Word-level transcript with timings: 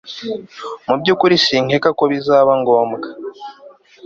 mubyukuri 0.87 1.35
sinkeka 1.45 1.89
ko 1.99 2.03
bizaba 2.11 2.51
ngombwa 2.61 3.07